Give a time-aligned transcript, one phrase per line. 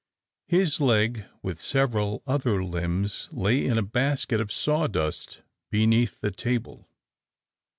[0.47, 6.89] His leg, with several other limbs, lay in a basket of sawdust beneath the table.